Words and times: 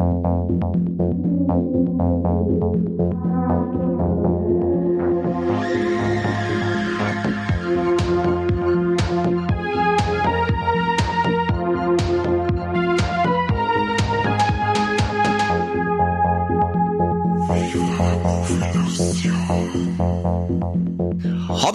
Thank 0.00 0.24
you. 0.98 1.29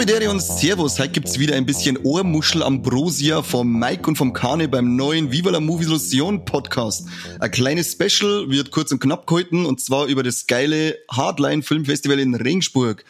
Habidere 0.06 0.30
und 0.30 0.40
Servus, 0.40 1.00
heute 1.00 1.14
gibt's 1.14 1.40
wieder 1.40 1.56
ein 1.56 1.66
bisschen 1.66 1.98
Ohrmuschel 1.98 2.62
Ambrosia 2.62 3.42
vom 3.42 3.80
Mike 3.80 4.08
und 4.08 4.18
vom 4.18 4.34
Kane 4.34 4.68
beim 4.68 4.96
neuen 4.96 5.32
Viva 5.32 5.50
la 5.50 5.60
Movie 5.60 5.86
Illusion 5.86 6.46
Podcast. 6.46 7.08
Ein 7.40 7.50
kleines 7.50 7.94
Special 7.94 8.48
wird 8.52 8.70
kurz 8.70 8.92
und 8.92 9.00
knapp 9.00 9.26
gehalten 9.26 9.66
und 9.66 9.82
zwar 9.82 10.06
über 10.06 10.22
das 10.22 10.46
geile 10.46 10.96
Hardline 11.10 11.64
Filmfestival 11.64 12.20
in 12.20 12.36
Regensburg. 12.36 13.04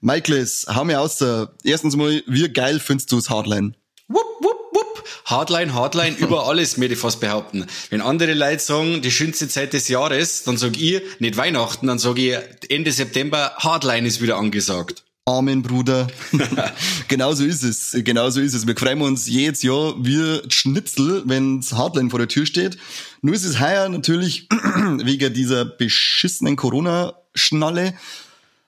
Michaelis, 0.00 0.66
hau 0.74 0.84
mir 0.84 1.00
aus. 1.00 1.24
Erstens 1.62 1.94
mal, 1.94 2.20
wie 2.26 2.48
geil 2.48 2.80
findest 2.80 3.12
du 3.12 3.16
das 3.16 3.30
Hardline? 3.30 3.74
Wupp, 4.08 4.26
wupp, 4.40 4.58
wupp. 4.72 5.04
Hardline, 5.26 5.72
Hardline, 5.72 6.16
über 6.16 6.46
alles, 6.48 6.78
möchte 6.78 6.94
ich 6.94 7.00
fast 7.00 7.20
behaupten. 7.20 7.64
Wenn 7.90 8.00
andere 8.00 8.34
Leute 8.34 8.60
sagen, 8.60 9.02
die 9.02 9.12
schönste 9.12 9.46
Zeit 9.46 9.72
des 9.72 9.86
Jahres, 9.86 10.42
dann 10.42 10.56
sag 10.56 10.76
ich, 10.80 11.00
nicht 11.20 11.36
Weihnachten, 11.36 11.86
dann 11.86 12.00
sage 12.00 12.20
ich, 12.22 12.70
Ende 12.70 12.90
September, 12.90 13.52
Hardline 13.58 14.08
ist 14.08 14.20
wieder 14.20 14.36
angesagt. 14.36 15.04
Amen, 15.26 15.62
Bruder. 15.62 16.06
genauso 17.08 17.44
ist 17.44 17.62
es. 17.62 17.96
Genauso 18.04 18.40
ist 18.42 18.52
es. 18.52 18.66
Wir 18.66 18.76
freuen 18.76 19.00
uns 19.00 19.26
jedes 19.26 19.62
Jahr 19.62 19.94
wie 19.98 20.42
Schnitzel, 20.50 21.22
wenn's 21.24 21.72
Hardline 21.72 22.10
vor 22.10 22.18
der 22.18 22.28
Tür 22.28 22.44
steht. 22.44 22.76
Nur 23.22 23.34
ist 23.34 23.44
es 23.44 23.58
heuer 23.58 23.88
natürlich 23.88 24.48
wegen 24.98 25.32
dieser 25.32 25.64
beschissenen 25.64 26.56
Corona-Schnalle 26.56 27.94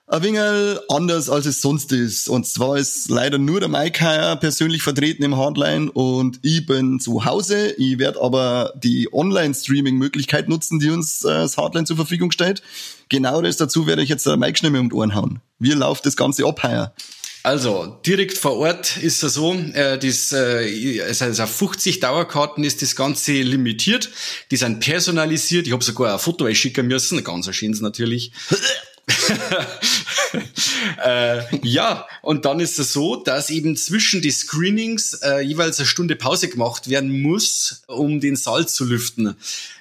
ein 0.09 0.23
wenig 0.23 0.79
anders, 0.89 1.29
als 1.29 1.45
es 1.45 1.61
sonst 1.61 1.91
ist. 1.91 2.29
Und 2.29 2.47
zwar 2.47 2.77
ist 2.77 3.09
leider 3.09 3.37
nur 3.37 3.59
der 3.59 3.67
Mike 3.67 4.03
heuer 4.05 4.37
persönlich 4.37 4.81
vertreten 4.81 5.23
im 5.23 5.35
Hardline 5.35 5.91
und 5.91 6.39
ich 6.43 6.65
bin 6.65 7.01
zu 7.01 7.25
Hause. 7.25 7.73
Ich 7.77 7.99
werde 7.99 8.21
aber 8.21 8.73
die 8.77 9.09
Online-Streaming-Möglichkeit 9.11 10.47
nutzen, 10.47 10.79
die 10.79 10.89
uns 10.89 11.25
äh, 11.25 11.27
das 11.27 11.57
Hardline 11.57 11.85
zur 11.85 11.97
Verfügung 11.97 12.31
stellt. 12.31 12.61
Genau 13.09 13.41
das 13.41 13.57
dazu 13.57 13.85
werde 13.85 14.01
ich 14.01 14.09
jetzt 14.09 14.25
der 14.25 14.37
Mike 14.37 14.57
schnell 14.57 14.71
mit 14.71 14.79
um 14.79 14.89
die 14.89 14.95
Ohren 14.95 15.13
hauen. 15.13 15.41
Wie 15.59 15.71
läuft 15.71 16.05
das 16.05 16.15
Ganze 16.15 16.45
ab 16.45 16.63
heuer? 16.63 16.93
Also, 17.43 17.99
direkt 18.05 18.37
vor 18.37 18.57
Ort 18.57 18.97
ist 18.97 19.23
es 19.23 19.33
so, 19.33 19.53
äh, 19.53 19.97
das, 19.97 20.31
äh, 20.31 21.01
also 21.01 21.43
auf 21.43 21.51
50 21.51 21.99
Dauerkarten 21.99 22.63
ist 22.63 22.81
das 22.81 22.95
Ganze 22.95 23.33
limitiert. 23.33 24.09
Die 24.51 24.57
sind 24.57 24.79
personalisiert. 24.79 25.67
Ich 25.67 25.73
habe 25.73 25.83
sogar 25.83 26.13
ein 26.13 26.19
Foto 26.19 26.53
schicken 26.53 26.87
müssen, 26.87 27.23
ganz 27.23 27.53
schönes 27.53 27.81
natürlich. 27.81 28.31
äh, 31.05 31.41
ja, 31.63 32.07
und 32.21 32.45
dann 32.45 32.59
ist 32.59 32.79
es 32.79 32.93
so, 32.93 33.15
dass 33.15 33.49
eben 33.49 33.75
zwischen 33.75 34.21
die 34.21 34.31
Screenings 34.31 35.13
äh, 35.23 35.39
jeweils 35.41 35.79
eine 35.79 35.85
Stunde 35.85 36.15
Pause 36.15 36.47
gemacht 36.47 36.89
werden 36.89 37.21
muss, 37.21 37.83
um 37.87 38.19
den 38.19 38.35
Saal 38.35 38.67
zu 38.67 38.85
lüften. 38.85 39.35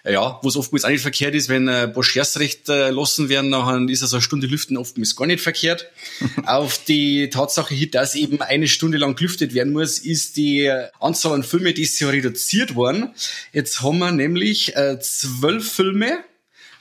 Ja, 0.05 0.39
wo 0.43 0.49
es 0.49 0.57
oftmals 0.57 0.85
auch 0.85 0.91
nicht 0.91 1.03
verkehrt 1.03 1.35
ist, 1.35 1.49
wenn 1.49 1.69
äh, 1.69 1.91
Boschers 1.93 2.39
recht 2.39 2.69
äh, 2.69 2.91
lassen 2.91 3.29
werden, 3.29 3.51
dann 3.51 3.89
ist 3.89 4.03
also 4.03 4.17
eine 4.17 4.23
Stunde 4.23 4.47
lüften 4.47 4.77
oftmals 4.77 5.17
gar 5.17 5.27
nicht 5.27 5.41
verkehrt. 5.41 5.91
Auf 6.47 6.85
die 6.85 7.29
Tatsache 7.31 7.75
hin, 7.75 7.91
dass 7.91 8.15
eben 8.15 8.41
eine 8.41 8.69
Stunde 8.69 8.99
lang 8.99 9.17
gelüftet 9.17 9.55
werden 9.55 9.73
muss, 9.73 9.99
ist 9.99 10.37
die 10.37 10.71
Anzahl 11.01 11.33
an 11.33 11.43
Filme, 11.43 11.73
die 11.73 11.83
ist 11.83 11.99
ja 11.99 12.09
reduziert 12.09 12.75
worden. 12.75 13.11
Jetzt 13.53 13.83
haben 13.83 13.99
wir 13.99 14.13
nämlich 14.13 14.77
äh, 14.77 14.99
zwölf 15.01 15.73
Filme 15.73 16.19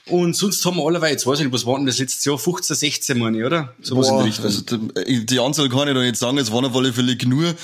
und 0.08 0.36
sonst 0.36 0.64
haben 0.64 0.76
wir 0.76 0.86
allerweise, 0.86 1.12
jetzt 1.12 1.26
weiß 1.26 1.38
ich 1.40 1.46
nicht, 1.46 1.54
was 1.54 1.66
war 1.66 1.76
denn 1.76 1.86
das 1.86 1.98
letztes 1.98 2.24
Jahr? 2.24 2.38
15, 2.38 2.76
16, 2.76 3.18
meine 3.18 3.38
ich, 3.38 3.44
oder? 3.44 3.74
So 3.82 3.96
was 3.96 4.08
in 4.08 4.16
der 4.16 4.26
Richtung. 4.26 4.44
Also 4.44 4.62
die, 4.62 5.26
die 5.26 5.40
Anzahl 5.40 5.68
kann 5.68 5.88
ich 5.88 5.94
da 5.94 6.00
nicht 6.00 6.16
sagen, 6.16 6.38
es 6.38 6.52
waren 6.52 6.64
auf 6.64 6.76
alle 6.76 6.92
Fälle 6.92 7.16
nur, 7.26 7.48
äh, 7.48 7.54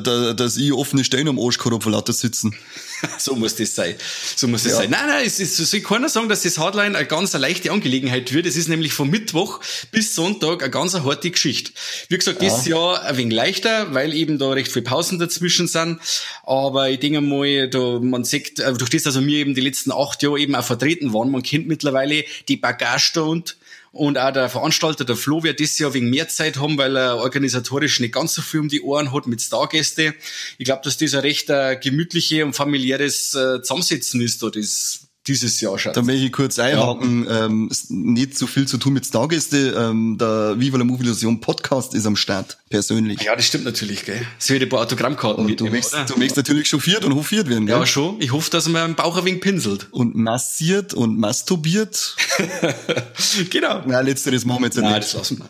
da, 0.00 0.32
dass 0.32 0.56
ich 0.56 0.72
offene 0.72 1.04
Stellen 1.04 1.28
am 1.28 1.38
Arsch 1.38 1.58
gehabt 1.58 1.82
vor 1.82 1.92
lauter 1.92 2.14
sitzen. 2.14 2.54
so 3.18 3.34
muss 3.36 3.54
das 3.56 3.74
sein. 3.74 3.94
So 4.36 4.48
muss 4.48 4.62
das 4.62 4.72
ja. 4.72 4.78
sein. 4.78 4.90
Nein, 4.90 5.06
nein, 5.06 5.26
es 5.26 5.40
ist, 5.40 5.56
soll 5.56 5.80
keiner 5.80 6.08
sagen, 6.08 6.28
dass 6.28 6.42
das 6.42 6.58
Hardline 6.58 6.96
eine 6.96 7.06
ganz 7.06 7.34
eine 7.34 7.42
leichte 7.42 7.70
Angelegenheit 7.70 8.32
wird. 8.32 8.46
Es 8.46 8.56
ist 8.56 8.68
nämlich 8.68 8.92
von 8.92 9.08
Mittwoch 9.08 9.60
bis 9.90 10.14
Sonntag 10.14 10.62
eine 10.62 10.70
ganz 10.70 10.94
harte 10.94 11.30
Geschichte. 11.30 11.72
Wie 12.08 12.18
gesagt, 12.18 12.42
ja. 12.42 12.48
dieses 12.48 12.66
Jahr 12.66 13.02
ein 13.02 13.16
wenig 13.16 13.34
leichter, 13.34 13.94
weil 13.94 14.14
eben 14.14 14.38
da 14.38 14.50
recht 14.50 14.72
viele 14.72 14.84
Pausen 14.84 15.18
dazwischen 15.18 15.68
sind. 15.68 16.00
Aber 16.44 16.90
ich 16.90 17.00
denke 17.00 17.20
mal, 17.20 17.68
da, 17.68 17.98
man 18.00 18.24
sieht, 18.24 18.58
äh, 18.58 18.72
durch 18.72 18.90
das, 18.90 19.04
dass 19.04 19.20
wir 19.20 19.38
eben 19.38 19.54
die 19.54 19.60
letzten 19.60 19.92
acht 19.92 20.22
Jahre 20.22 20.38
eben 20.38 20.54
auch 20.54 20.64
vertreten 20.64 21.12
waren, 21.12 21.30
man 21.30 21.42
kennt 21.42 21.68
mittlerweile 21.68 22.24
die 22.48 22.56
Bagage 22.56 23.12
da 23.14 23.22
und 23.22 23.56
und 23.92 24.18
auch 24.18 24.32
der 24.32 24.48
Veranstalter, 24.48 25.04
der 25.04 25.16
Flo, 25.16 25.42
wird 25.42 25.58
dieses 25.58 25.78
Jahr 25.78 25.94
wegen 25.94 26.10
mehr 26.10 26.28
Zeit 26.28 26.58
haben, 26.58 26.78
weil 26.78 26.96
er 26.96 27.16
organisatorisch 27.16 28.00
nicht 28.00 28.14
ganz 28.14 28.34
so 28.34 28.42
viel 28.42 28.60
um 28.60 28.68
die 28.68 28.82
Ohren 28.82 29.12
hat 29.12 29.26
mit 29.26 29.42
Stargäste. 29.42 30.14
Ich 30.58 30.64
glaube, 30.64 30.82
dass 30.84 30.96
das 30.96 31.14
ein 31.14 31.20
recht 31.20 31.50
äh, 31.50 31.76
gemütliche 31.76 32.44
und 32.44 32.54
familiäres 32.54 33.34
äh, 33.34 33.62
Zusammensetzen 33.62 34.20
ist, 34.20 34.42
da 34.42 34.50
das 34.50 35.10
dieses 35.26 35.60
Jahr 35.60 35.78
schon. 35.78 35.92
Da 35.92 36.02
möchte 36.02 36.24
ich 36.24 36.32
kurz 36.32 36.58
einhaken, 36.58 37.26
ja. 37.26 37.44
ähm, 37.44 37.70
nicht 37.88 38.38
so 38.38 38.46
viel 38.46 38.66
zu 38.66 38.78
tun 38.78 38.94
mit 38.94 39.06
Stargäste. 39.06 39.74
Ähm, 39.76 40.16
der 40.18 40.58
Viva 40.58 40.78
la 40.78 40.84
Movie 40.84 41.04
Illusion 41.04 41.40
Podcast 41.40 41.94
ist 41.94 42.06
am 42.06 42.16
Start, 42.16 42.58
persönlich. 42.70 43.22
Ja, 43.22 43.36
das 43.36 43.46
stimmt 43.46 43.64
natürlich, 43.64 44.04
gell. 44.04 44.26
Es 44.38 44.48
wird 44.48 44.62
ein 44.62 44.68
paar 44.68 44.80
Autogrammkarten 44.80 45.44
und 45.44 45.50
mitnehmen, 45.50 45.72
du 45.72 45.76
möchtest, 45.76 46.10
du 46.10 46.18
möchtest 46.18 46.36
natürlich 46.38 46.68
chauffiert 46.68 47.04
und 47.04 47.14
hofiert 47.14 47.48
werden, 47.48 47.66
gell? 47.66 47.76
Ja, 47.76 47.86
schon. 47.86 48.16
Ich 48.20 48.32
hoffe, 48.32 48.50
dass 48.50 48.66
man 48.68 48.90
im 48.90 48.96
Bauch 48.96 49.16
ein 49.18 49.24
wenig 49.24 49.40
pinselt. 49.42 49.88
Und 49.90 50.16
massiert 50.16 50.94
und 50.94 51.18
masturbiert. 51.18 52.16
genau. 53.50 53.82
Na, 53.86 54.00
letzteres 54.00 54.44
machen 54.44 54.62
wir 54.62 54.66
jetzt 54.66 54.76
Nein, 54.76 54.94
nicht. 54.94 55.04
das 55.04 55.12
lassen 55.14 55.38
wir. 55.38 55.48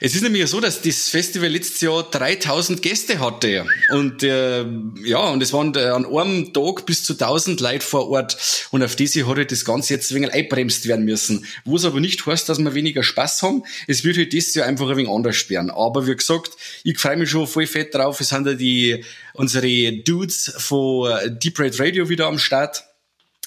Es 0.00 0.14
ist 0.14 0.22
nämlich 0.22 0.48
so, 0.48 0.60
dass 0.60 0.82
das 0.82 1.08
Festival 1.08 1.48
letztes 1.48 1.80
Jahr 1.80 2.02
3000 2.02 2.82
Gäste 2.82 3.20
hatte. 3.20 3.66
Und, 3.90 4.22
äh, 4.22 4.64
ja, 5.04 5.18
und 5.28 5.42
es 5.42 5.52
waren 5.52 5.76
an 5.76 6.06
einem 6.06 6.52
Tag 6.52 6.86
bis 6.86 7.04
zu 7.04 7.14
1000 7.14 7.60
Leute 7.60 7.84
vor 7.84 8.08
Ort. 8.10 8.36
Und 8.70 8.82
auf 8.82 8.96
diese 8.96 9.26
hat 9.28 9.36
halt 9.36 9.52
das 9.52 9.64
Ganze 9.64 9.94
jetzt 9.94 10.10
ein 10.10 10.16
wenig 10.16 10.32
einbremst 10.32 10.86
werden 10.86 11.04
müssen. 11.04 11.46
Wo 11.64 11.76
es 11.76 11.84
aber 11.84 12.00
nicht 12.00 12.24
heißt, 12.24 12.48
dass 12.48 12.58
wir 12.58 12.74
weniger 12.74 13.02
Spaß 13.02 13.42
haben. 13.42 13.62
Es 13.86 14.04
wird 14.04 14.16
halt 14.16 14.32
dieses 14.32 14.54
Jahr 14.54 14.66
einfach 14.66 14.88
ein 14.88 14.96
wenig 14.96 15.10
anders 15.10 15.48
werden. 15.50 15.70
Aber 15.70 16.06
wie 16.06 16.16
gesagt, 16.16 16.52
ich 16.84 16.98
freue 16.98 17.16
mich 17.16 17.30
schon 17.30 17.46
voll 17.46 17.66
fett 17.66 17.94
drauf. 17.94 18.20
Es 18.20 18.28
sind 18.30 18.46
ja 18.46 18.54
die, 18.54 19.04
unsere 19.34 19.92
Dudes 19.92 20.52
von 20.58 21.10
Deep 21.38 21.58
Red 21.58 21.78
Radio 21.80 22.08
wieder 22.08 22.26
am 22.26 22.38
Start. 22.38 22.84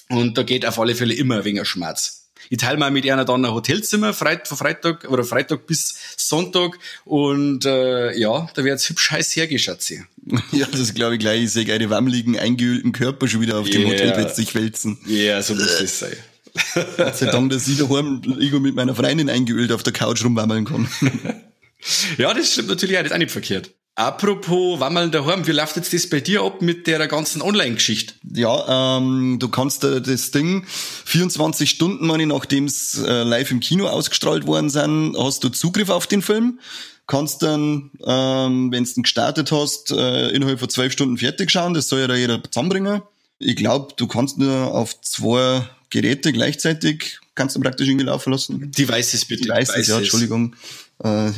Und 0.08 0.38
da 0.38 0.42
geht 0.42 0.64
auf 0.64 0.78
alle 0.78 0.94
Fälle 0.94 1.14
immer 1.14 1.38
ein 1.38 1.44
wenig 1.44 1.66
Schmerz. 1.66 2.25
Ich 2.50 2.58
teile 2.58 2.78
mal 2.78 2.90
mit 2.90 3.08
einer 3.10 3.24
dann 3.24 3.44
ein 3.44 3.52
Hotelzimmer 3.52 4.12
Freit 4.12 4.48
von 4.48 4.56
Freitag 4.56 5.08
oder 5.08 5.24
Freitag 5.24 5.66
bis 5.66 5.96
Sonntag 6.16 6.78
und 7.04 7.64
äh, 7.64 8.16
ja, 8.18 8.48
da 8.54 8.64
wird's 8.64 8.88
hübsch 8.88 9.10
heiß 9.10 9.36
hergeschatzt. 9.36 9.86
Ja, 10.50 10.66
das 10.66 10.92
glaube 10.92 11.14
ich 11.14 11.20
gleich. 11.20 11.44
Ich 11.44 11.52
sehe 11.52 11.72
eine 11.72 11.88
wammeligen, 11.88 12.36
eingeölten 12.36 12.90
Körper 12.90 13.28
schon 13.28 13.42
wieder 13.42 13.58
auf 13.58 13.68
yeah. 13.68 13.78
dem 13.78 13.88
Hotelbett 13.90 14.34
sich 14.34 14.56
wälzen. 14.56 14.98
Ja, 15.06 15.16
yeah, 15.16 15.42
so 15.42 15.54
muss 15.54 15.78
das 15.78 16.00
sein. 16.00 16.16
Gott 16.96 17.16
sei 17.16 17.26
Dank, 17.26 17.50
dass 17.50 17.68
ich 17.68 17.78
daheim 17.78 18.22
irgendwo 18.24 18.58
mit 18.58 18.74
meiner 18.74 18.94
Freundin 18.94 19.30
eingeölt 19.30 19.72
auf 19.72 19.82
der 19.82 19.92
Couch 19.92 20.24
rumwammeln 20.24 20.64
kann. 20.64 20.88
ja, 22.18 22.32
das 22.34 22.52
stimmt 22.52 22.68
natürlich 22.68 22.96
auch, 22.96 23.02
das 23.02 23.10
ist 23.10 23.14
auch 23.14 23.18
nicht 23.18 23.30
verkehrt. 23.30 23.70
Apropos 23.96 24.78
Wammeln 24.78 25.10
daheim, 25.10 25.46
wie 25.46 25.52
läuft 25.52 25.76
jetzt 25.76 25.94
das 25.94 26.06
bei 26.06 26.20
dir 26.20 26.42
ab 26.42 26.60
mit 26.60 26.86
der 26.86 27.08
ganzen 27.08 27.40
Online-Geschichte? 27.40 28.12
Ja, 28.34 28.98
ähm, 28.98 29.38
du 29.38 29.48
kannst 29.48 29.84
äh, 29.84 30.02
das 30.02 30.30
Ding 30.32 30.66
24 31.06 31.70
Stunden, 31.70 32.06
meine 32.06 32.26
nachdem 32.26 32.66
es 32.66 32.98
äh, 33.02 33.22
live 33.22 33.50
im 33.50 33.60
Kino 33.60 33.88
ausgestrahlt 33.88 34.46
worden 34.46 34.68
sind, 34.68 35.16
hast 35.18 35.42
du 35.44 35.48
Zugriff 35.48 35.88
auf 35.88 36.06
den 36.06 36.20
Film. 36.20 36.60
Kannst 37.06 37.42
dann, 37.42 37.90
ähm, 38.04 38.70
wenn 38.70 38.84
du 38.84 39.02
gestartet 39.02 39.50
hast, 39.50 39.92
äh, 39.92 40.28
innerhalb 40.28 40.58
von 40.58 40.68
zwölf 40.68 40.92
Stunden 40.92 41.16
fertig 41.16 41.50
schauen. 41.50 41.72
Das 41.72 41.88
soll 41.88 42.00
ja 42.00 42.06
da 42.06 42.16
jeder 42.16 42.42
zusammenbringen. 42.44 43.00
Ich 43.38 43.56
glaube, 43.56 43.94
du 43.96 44.06
kannst 44.06 44.36
nur 44.36 44.74
auf 44.74 45.00
zwei 45.00 45.66
Geräte 45.88 46.32
gleichzeitig 46.32 47.20
kannst 47.34 47.56
du 47.56 47.60
praktisch 47.60 47.88
irgendwie 47.88 48.06
laufen 48.06 48.32
lassen. 48.32 48.72
Devices 48.72 49.24
bitte. 49.24 49.44
Devices, 49.44 49.74
Devices. 49.74 49.88
ja, 49.88 49.98
Entschuldigung. 49.98 50.56
Äh, 51.02 51.28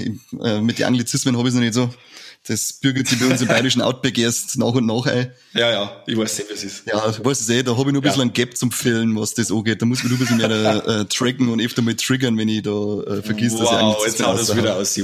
äh, 0.43 0.61
mit 0.61 0.79
den 0.79 0.87
Anglizismen 0.87 1.37
habe 1.37 1.49
ich 1.49 1.55
es 1.55 1.55
noch 1.55 1.65
nicht 1.65 1.75
so. 1.75 1.91
Das 2.46 2.73
bürgert 2.73 3.06
sich 3.06 3.19
bei 3.19 3.26
uns 3.26 3.43
im 3.43 3.49
bayerischen 3.49 3.82
Outback 3.82 4.17
erst 4.17 4.56
nach 4.56 4.73
und 4.73 4.87
nach 4.87 5.05
ein. 5.06 5.32
Ja, 5.52 5.70
ja, 5.70 6.02
ich 6.06 6.17
weiß 6.17 6.38
nicht, 6.38 6.50
was 6.50 6.58
es 6.58 6.64
ist. 6.64 6.87
Ja, 6.87 7.11
du 7.11 7.25
weißt 7.25 7.43
es 7.43 7.49
eh, 7.50 7.62
da 7.62 7.76
habe 7.76 7.90
ich 7.90 7.94
noch 7.94 8.00
ein 8.00 8.02
bisschen 8.02 8.20
ja. 8.20 8.26
ein 8.26 8.32
Gap 8.32 8.56
zum 8.56 8.70
Füllen, 8.70 9.14
was 9.17 9.35
das 9.35 9.52
angeht. 9.52 9.82
Da 9.82 9.87
muss 9.87 10.02
man 10.02 10.12
nur 10.12 10.19
ein 10.19 10.20
bisschen 10.20 10.38
mehr 10.38 10.87
äh, 10.87 11.05
tracken 11.05 11.49
und 11.50 11.61
öfter 11.61 11.82
mal 11.82 11.94
triggern, 11.94 12.38
wenn 12.38 12.49
ich 12.49 12.62
da 12.62 12.70
äh, 12.70 13.23
vergiss, 13.23 13.52
wow, 13.52 13.61
dass 13.61 13.70
ich 13.70 13.76
eigentlich 13.76 14.06
jetzt 14.06 14.26
haut 14.26 14.38
das 14.38 14.56
wieder 14.56 14.76
aus. 14.76 14.99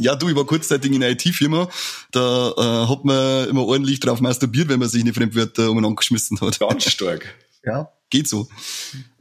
Ja, 0.00 0.16
du, 0.16 0.28
ich 0.28 0.36
war 0.36 0.44
kurzzeitig 0.44 0.92
in 0.92 1.02
einer 1.02 1.12
IT-Firma, 1.12 1.68
da 2.10 2.50
äh, 2.50 2.88
hat 2.88 3.04
man 3.04 3.48
immer 3.48 3.64
ordentlich 3.64 4.00
drauf 4.00 4.20
masturbiert, 4.20 4.68
wenn 4.68 4.80
man 4.80 4.88
sich 4.88 5.02
eine 5.02 5.14
Fremdwörter 5.14 5.70
umeinander 5.70 5.96
geschmissen 5.96 6.40
hat. 6.40 6.58
Ganz 6.58 6.90
stark. 6.90 7.34
Ja, 7.66 7.90
geht 8.10 8.28
so. 8.28 8.46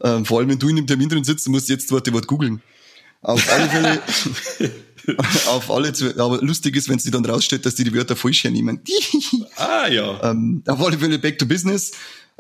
Ähm, 0.04 0.24
vor 0.24 0.38
allem, 0.38 0.50
wenn 0.50 0.60
du 0.60 0.70
in 0.70 0.76
dem 0.76 0.86
Termin 0.86 1.10
drin 1.10 1.24
sitzt, 1.24 1.48
musst 1.50 1.68
du 1.68 1.74
jetzt 1.74 1.92
das 1.92 2.14
Wort 2.14 2.28
googeln. 2.28 2.62
Auf 3.24 3.52
alle 3.52 3.68
Fälle 3.68 4.02
auf 5.48 5.72
alle 5.72 5.94
zu, 5.94 6.18
aber 6.20 6.42
lustig 6.42 6.76
ist, 6.76 6.90
wenn 6.90 7.00
sie 7.00 7.12
dann 7.12 7.26
rausstellt, 7.26 7.66
dass 7.66 7.76
die 7.76 7.84
die 7.84 7.94
Wörter 7.94 8.16
falsch 8.16 8.44
hernehmen. 8.44 8.82
ah, 9.56 9.88
ja. 9.88 10.32
Ähm, 10.32 10.64
auf 10.68 10.82
alle 10.82 10.98
Fälle 10.98 11.20
back 11.20 11.38
to 11.40 11.46
business. 11.46 11.92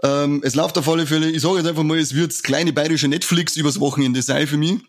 Ähm, 0.04 0.42
es 0.44 0.56
läuft 0.56 0.78
auf 0.78 0.88
alle 0.90 1.08
Fälle, 1.08 1.30
ich 1.30 1.42
sage 1.42 1.58
jetzt 1.58 1.68
einfach 1.68 1.84
mal, 1.84 1.98
es 1.98 2.14
wird 2.14 2.44
kleine 2.44 2.74
bayerische 2.74 3.08
Netflix 3.08 3.56
übers 3.56 3.80
Wochenende 3.80 4.22
sein 4.22 4.48
für 4.48 4.58
mich. 4.58 4.80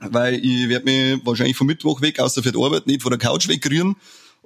Weil 0.00 0.34
ich 0.34 0.68
werde 0.68 0.84
mich 0.84 1.26
wahrscheinlich 1.26 1.56
vom 1.56 1.66
Mittwoch 1.66 2.00
weg, 2.00 2.20
außer 2.20 2.42
für 2.42 2.52
die 2.52 2.62
Arbeit, 2.62 2.86
nicht 2.86 3.02
von 3.02 3.10
der 3.10 3.18
Couch 3.18 3.48
wegkriegen 3.48 3.96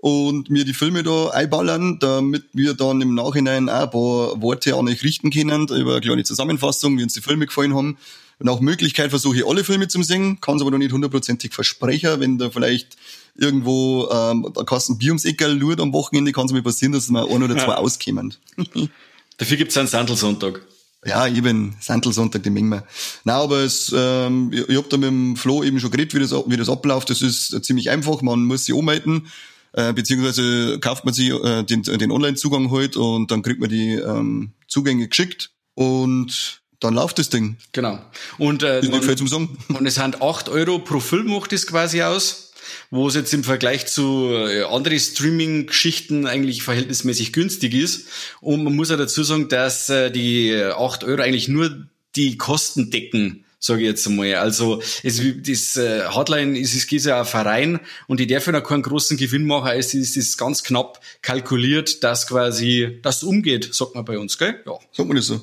und 0.02 0.50
mir 0.50 0.64
die 0.64 0.74
Filme 0.74 1.04
da 1.04 1.28
einballern, 1.28 2.00
damit 2.00 2.46
wir 2.52 2.74
dann 2.74 3.00
im 3.00 3.14
Nachhinein 3.14 3.68
auch 3.68 3.82
ein 3.82 3.90
paar 3.90 4.42
Worte 4.42 4.74
an 4.74 4.88
euch 4.88 5.04
richten 5.04 5.30
können 5.30 5.68
über 5.68 5.92
eine 5.92 6.00
kleine 6.00 6.24
Zusammenfassung, 6.24 6.98
wie 6.98 7.04
uns 7.04 7.14
die 7.14 7.20
Filme 7.20 7.46
gefallen 7.46 7.72
haben. 7.72 7.98
Nach 8.42 8.60
Möglichkeit 8.60 9.10
versuche 9.10 9.36
ich 9.36 9.46
alle 9.46 9.64
Filme 9.64 9.88
zu 9.88 10.02
singen, 10.02 10.40
kann 10.40 10.56
es 10.56 10.62
aber 10.62 10.70
noch 10.70 10.78
nicht 10.78 10.92
hundertprozentig 10.92 11.52
versprechen. 11.52 12.20
Wenn 12.20 12.38
da 12.38 12.50
vielleicht 12.50 12.96
irgendwo 13.34 14.08
ähm, 14.10 14.52
der 14.54 14.64
Kasten 14.64 14.98
Bier 14.98 15.10
ums 15.10 15.24
Eckerl 15.24 15.56
lurt 15.56 15.80
am 15.80 15.92
Wochenende, 15.92 16.32
kann 16.32 16.46
es 16.46 16.52
mir 16.52 16.62
passieren, 16.62 16.92
dass 16.92 17.10
wir 17.10 17.22
ein 17.22 17.42
oder 17.42 17.56
zwei 17.56 17.74
auskämen. 17.74 18.34
Dafür 19.38 19.56
gibt's 19.56 19.76
einen 19.76 19.88
Sandelsonntag. 19.88 20.60
Ja, 21.04 21.26
eben, 21.26 21.74
Sandelsonntag, 21.80 22.44
die 22.44 22.50
mengen 22.50 22.68
wir. 22.68 22.86
Nein, 23.24 23.36
aber 23.36 23.58
es, 23.60 23.92
ähm, 23.94 24.50
ich, 24.52 24.68
ich 24.68 24.76
hab 24.76 24.88
da 24.88 24.96
mit 24.96 25.08
dem 25.08 25.36
Flo 25.36 25.64
eben 25.64 25.80
schon 25.80 25.90
geredet, 25.90 26.14
wie 26.14 26.20
das, 26.20 26.32
wie 26.46 26.56
das 26.56 26.68
abläuft. 26.68 27.10
Das 27.10 27.22
ist 27.22 27.64
ziemlich 27.64 27.90
einfach. 27.90 28.22
Man 28.22 28.44
muss 28.44 28.66
sich 28.66 28.74
anmelden, 28.76 29.26
äh, 29.72 29.92
beziehungsweise 29.92 30.78
kauft 30.78 31.04
man 31.04 31.12
sich 31.12 31.30
äh, 31.30 31.64
den, 31.64 31.82
den 31.82 32.12
Online-Zugang 32.12 32.70
halt 32.70 32.96
und 32.96 33.30
dann 33.32 33.42
kriegt 33.42 33.60
man 33.60 33.68
die 33.68 33.94
ähm, 33.94 34.52
Zugänge 34.68 35.08
geschickt 35.08 35.50
und 35.74 36.61
dann 36.82 36.94
läuft 36.94 37.18
das 37.18 37.30
Ding. 37.30 37.56
Genau. 37.72 37.98
Und, 38.38 38.62
äh, 38.62 38.82
viel 38.82 39.16
zum 39.16 39.28
Sagen. 39.28 39.58
und 39.68 39.86
es 39.86 39.94
sind 39.96 40.20
acht 40.22 40.48
Euro 40.48 40.78
pro 40.78 41.00
Film 41.00 41.28
macht 41.28 41.52
das 41.52 41.66
quasi 41.66 42.02
aus 42.02 42.52
wo 42.90 43.08
es 43.08 43.14
jetzt 43.14 43.32
im 43.32 43.44
Vergleich 43.44 43.86
zu 43.86 44.30
äh, 44.32 44.62
anderen 44.64 44.98
Streaming-Geschichten 44.98 46.26
eigentlich 46.26 46.62
verhältnismäßig 46.62 47.32
günstig 47.32 47.74
ist. 47.74 48.06
Und 48.40 48.64
man 48.64 48.76
muss 48.76 48.90
ja 48.90 48.96
dazu 48.96 49.22
sagen, 49.22 49.48
dass 49.48 49.88
äh, 49.88 50.10
die 50.10 50.54
acht 50.54 51.04
Euro 51.04 51.22
eigentlich 51.22 51.48
nur 51.48 51.86
die 52.16 52.36
Kosten 52.36 52.90
decken, 52.90 53.44
sage 53.58 53.80
ich 53.80 53.88
jetzt 53.88 54.06
einmal. 54.06 54.34
Also 54.34 54.82
es, 55.02 55.22
das 55.46 55.76
äh, 55.76 56.02
Hardline 56.04 56.58
ist, 56.58 56.74
es 56.74 56.90
ist 56.90 57.06
ja 57.06 57.20
ein 57.20 57.26
Verein 57.26 57.80
und 58.08 58.20
die 58.20 58.26
dürfen 58.26 58.54
auch 58.54 58.62
keinen 58.62 58.82
großen 58.82 59.16
Gewinn 59.16 59.46
machen. 59.46 59.70
Es 59.74 59.94
ist, 59.94 60.16
ist 60.16 60.36
ganz 60.36 60.62
knapp 60.62 61.00
kalkuliert, 61.22 62.04
dass 62.04 62.26
quasi 62.26 62.98
das 63.02 63.22
umgeht, 63.22 63.74
sagt 63.74 63.94
man 63.94 64.04
bei 64.04 64.18
uns, 64.18 64.36
gell? 64.36 64.62
Ja. 64.66 64.78
Sagt 64.92 65.08
man 65.08 65.16
das 65.16 65.26
so? 65.26 65.40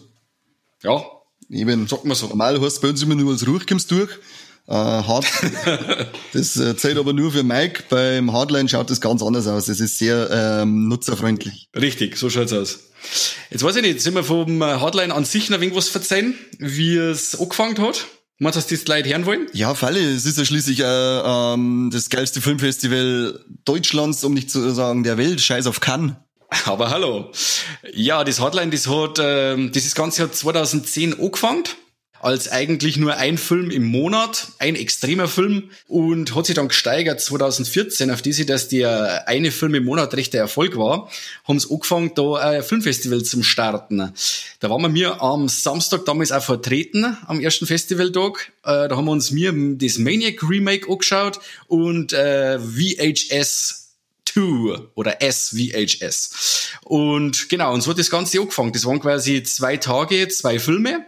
Ja. 0.84 1.04
Eben. 1.50 1.88
Sagt 1.88 2.06
man 2.06 2.16
so. 2.16 2.28
Normal 2.28 2.62
heißt 2.62 2.82
bei 2.82 2.90
uns 2.90 3.02
immer 3.02 3.16
nur 3.16 3.32
als 3.32 3.48
Ruch 3.48 3.66
kommst 3.68 3.92
durch. 3.92 4.10
Äh, 4.68 4.74
hart. 4.74 5.26
das 6.34 6.58
äh, 6.58 6.78
zählt 6.78 6.98
aber 6.98 7.14
nur 7.14 7.32
für 7.32 7.44
Mike. 7.44 7.86
Beim 7.90 8.32
Hardline 8.32 8.70
schaut 8.70 8.90
das 8.92 9.02
ganz 9.02 9.24
anders 9.24 9.48
aus. 9.48 9.68
Es 9.68 9.80
ist 9.80 9.98
sehr 9.98 10.30
ähm, 10.32 10.88
nutzerfreundlich. 10.88 11.70
Richtig, 11.76 12.18
so 12.18 12.30
schaut's 12.30 12.54
aus. 12.54 12.80
Jetzt 13.50 13.64
weiß 13.64 13.78
ich 13.78 13.82
nicht, 13.82 14.02
sind 14.02 14.14
wir 14.14 14.24
vom 14.24 14.64
Hardline 14.64 15.14
an 15.14 15.26
sich 15.26 15.50
noch 15.50 15.60
irgendwas 15.60 15.90
verzeihen, 15.90 16.36
wie 16.60 16.98
es 16.98 17.40
angefangen 17.40 17.80
hat? 17.80 18.06
Meinst 18.42 18.56
du, 18.56 18.62
dass 18.62 18.68
die 18.68 18.90
Leute 18.90 19.10
hören 19.10 19.26
wollen? 19.26 19.48
Ja, 19.52 19.74
Falle. 19.74 20.00
Es 20.00 20.26
ist 20.26 20.38
ja 20.38 20.46
schließlich 20.46 20.80
äh, 20.80 20.84
ähm, 20.84 21.90
das 21.92 22.10
geilste 22.10 22.40
Filmfestival 22.40 23.44
Deutschlands, 23.66 24.24
um 24.24 24.34
nicht 24.34 24.50
zu 24.50 24.74
sagen 24.74 25.04
der 25.04 25.18
Welt. 25.18 25.42
Scheiß 25.42 25.68
auf 25.68 25.82
Cannes. 25.82 26.16
Aber 26.66 26.90
hallo. 26.90 27.32
Ja, 27.94 28.24
das 28.24 28.40
Hardline, 28.40 28.72
das 28.72 28.88
hat, 28.88 29.20
ähm, 29.20 29.72
dieses 29.72 29.96
Ganze 29.96 30.24
hat 30.24 30.36
2010 30.36 31.20
angefangen 31.20 31.64
als 32.22 32.52
eigentlich 32.52 32.98
nur 32.98 33.16
ein 33.16 33.38
Film 33.38 33.72
im 33.72 33.86
Monat, 33.86 34.50
ein 34.60 34.76
extremer 34.76 35.28
Film 35.28 35.70
und 35.88 36.36
hat 36.36 36.46
sich 36.46 36.56
dann 36.56 36.68
gesteigert 36.68 37.22
2014 37.22 38.12
auf 38.12 38.22
diese, 38.22 38.46
dass 38.46 38.68
der 38.68 39.28
eine 39.28 39.52
Film 39.52 39.76
im 39.76 39.86
Monat 39.86 40.14
rechter 40.14 40.38
Erfolg 40.38 40.78
war, 40.78 41.10
haben 41.46 41.60
sie 41.60 41.72
angefangen, 41.72 42.12
da 42.16 42.36
ein 42.36 42.64
Filmfestival 42.64 43.24
zum 43.24 43.44
starten. 43.44 44.14
Da 44.60 44.70
waren 44.70 44.82
wir 44.82 44.90
mir 44.90 45.22
am 45.22 45.48
Samstag 45.48 46.06
damals 46.06 46.32
auch 46.32 46.44
vertreten, 46.44 47.18
am 47.26 47.40
ersten 47.40 47.66
Festivaltag. 47.66 48.52
Äh, 48.64 48.90
da 48.90 48.98
haben 48.98 49.06
wir 49.06 49.12
uns 49.12 49.32
mir 49.32 49.54
das 49.54 49.98
Maniac 49.98 50.44
Remake 50.44 50.90
angeschaut 50.90 51.40
und 51.68 52.14
äh, 52.14 52.60
VHS 52.60 53.79
2 54.34 54.90
oder 54.96 55.18
SVHS. 55.22 56.70
Und 56.84 57.50
genau, 57.50 57.74
und 57.74 57.82
so 57.82 57.92
hat 57.92 58.00
das 58.00 58.10
Ganze 58.10 58.40
angefangen. 58.40 58.74
Das 58.74 58.86
waren 58.86 59.00
quasi 59.00 59.44
zwei 59.44 59.78
Tage, 59.78 60.28
zwei 60.28 60.60
Filme. 60.60 61.06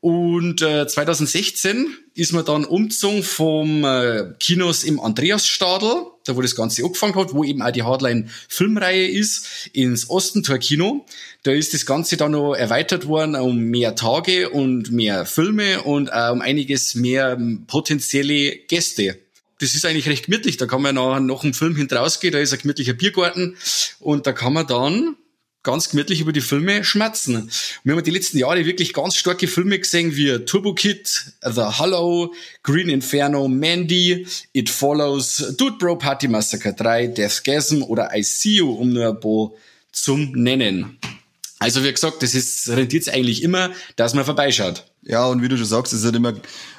Und 0.00 0.62
äh, 0.62 0.86
2016 0.86 1.96
ist 2.14 2.32
man 2.32 2.44
dann 2.44 2.64
umgezogen 2.64 3.24
vom 3.24 3.84
äh, 3.84 4.32
Kinos 4.38 4.84
im 4.84 5.00
Andreasstadel, 5.00 6.06
da 6.24 6.36
wo 6.36 6.42
das 6.42 6.54
Ganze 6.54 6.84
angefangen 6.84 7.16
hat, 7.16 7.34
wo 7.34 7.42
eben 7.42 7.62
auch 7.62 7.72
die 7.72 7.82
Hardline-Filmreihe 7.82 9.08
ist, 9.08 9.70
ins 9.72 10.08
Ostentor-Kino. 10.08 11.04
Da 11.42 11.50
ist 11.50 11.74
das 11.74 11.84
Ganze 11.84 12.16
dann 12.16 12.32
noch 12.32 12.54
erweitert 12.54 13.08
worden 13.08 13.34
um 13.34 13.56
mehr 13.58 13.96
Tage 13.96 14.50
und 14.50 14.92
mehr 14.92 15.26
Filme 15.26 15.82
und 15.82 16.12
auch 16.12 16.32
um 16.32 16.42
einiges 16.42 16.94
mehr 16.94 17.36
potenzielle 17.66 18.56
Gäste 18.56 19.18
das 19.58 19.74
ist 19.74 19.84
eigentlich 19.84 20.08
recht 20.08 20.26
gemütlich. 20.26 20.56
Da 20.56 20.66
kann 20.66 20.82
man 20.82 20.94
nach, 20.94 21.20
nach 21.20 21.40
dem 21.40 21.54
Film 21.54 21.76
hintrausgehen, 21.76 22.32
da 22.32 22.38
ist 22.38 22.52
ein 22.52 22.60
gemütlicher 22.60 22.94
Biergarten 22.94 23.56
und 23.98 24.26
da 24.26 24.32
kann 24.32 24.52
man 24.52 24.66
dann 24.66 25.16
ganz 25.62 25.90
gemütlich 25.90 26.20
über 26.20 26.32
die 26.32 26.40
Filme 26.40 26.84
schmerzen. 26.84 27.50
wir 27.84 27.94
haben 27.94 28.02
die 28.02 28.10
letzten 28.10 28.38
Jahre 28.38 28.64
wirklich 28.64 28.94
ganz 28.94 29.16
starke 29.16 29.48
Filme 29.48 29.78
gesehen, 29.78 30.16
wie 30.16 30.38
Turbo 30.44 30.72
Kid, 30.72 31.32
The 31.42 31.78
Hollow, 31.78 32.32
Green 32.62 32.88
Inferno, 32.88 33.48
Mandy, 33.48 34.26
It 34.52 34.70
Follows, 34.70 35.54
Dude 35.58 35.76
Bro 35.78 35.96
Party 35.96 36.28
Massacre 36.28 36.72
3, 36.72 37.08
Deathgasm 37.08 37.82
oder 37.82 38.16
I 38.16 38.22
See 38.22 38.56
You, 38.56 38.72
um 38.72 38.92
nur 38.92 39.08
ein 39.08 39.20
paar 39.20 39.50
zum 39.92 40.32
Nennen. 40.32 40.98
Also 41.58 41.82
wie 41.82 41.92
gesagt, 41.92 42.22
das 42.22 42.34
ist, 42.34 42.68
rentiert 42.68 43.08
eigentlich 43.08 43.42
immer, 43.42 43.72
dass 43.96 44.14
man 44.14 44.24
vorbeischaut. 44.24 44.84
Ja, 45.08 45.26
und 45.26 45.42
wie 45.42 45.48
du 45.48 45.56
schon 45.56 45.66
sagst, 45.66 45.94
es 45.94 46.04
halt 46.04 46.14
immer, 46.14 46.34